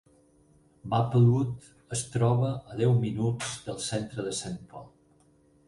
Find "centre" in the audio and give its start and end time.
3.91-4.29